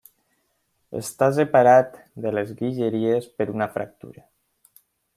[0.99, 4.29] Està separat de les Guilleries per una fractura.